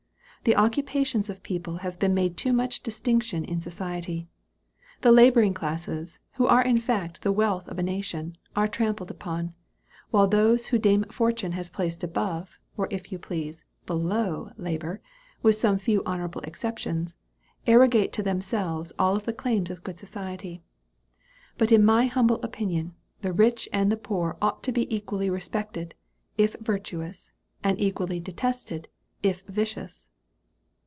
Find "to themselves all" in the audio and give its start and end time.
18.13-19.15